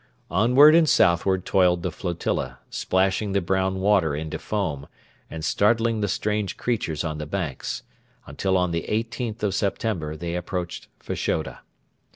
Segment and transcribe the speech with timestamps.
[0.31, 4.87] Onward and southward toiled the flotilla, splashing the brown water into foam
[5.29, 7.83] and startling the strange creatures on the banks,
[8.25, 11.59] until on the 18th of September they approached Fashoda.